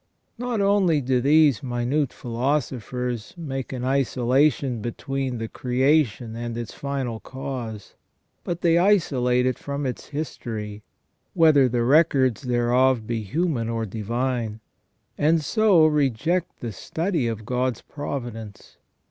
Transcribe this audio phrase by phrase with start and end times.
[0.39, 7.19] Not only do these minute philosophers make an isolation between the creation and its final
[7.19, 7.93] cause,
[8.43, 10.81] but they isolate it from its history,
[11.35, 14.59] whether the records thereof be human or divine,
[15.19, 18.77] and so reject the study of God's providence.